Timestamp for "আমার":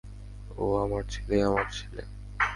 0.83-1.03, 1.43-1.65